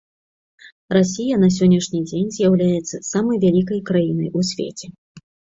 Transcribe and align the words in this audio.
Расія 0.97 1.35
на 1.43 1.49
сённяшні 1.57 2.01
дзень 2.07 2.33
з'яўляецца 2.37 3.03
самай 3.11 3.37
вялікай 3.47 3.85
краінай 3.91 4.29
у 4.41 4.51
свеце. 4.55 4.85